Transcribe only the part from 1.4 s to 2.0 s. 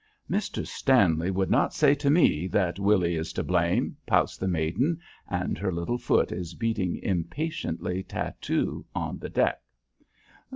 not say